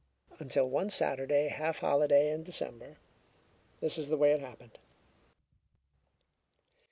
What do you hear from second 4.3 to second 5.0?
it happened.